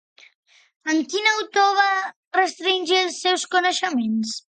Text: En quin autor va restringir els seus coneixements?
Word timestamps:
En 0.93 1.01
quin 1.11 1.27
autor 1.31 1.67
va 1.79 1.87
restringir 2.39 2.97
els 3.03 3.21
seus 3.27 3.45
coneixements? 3.53 4.33